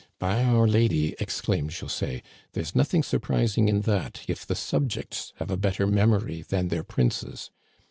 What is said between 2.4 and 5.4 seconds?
"there's nothing surprising in that, if the subjects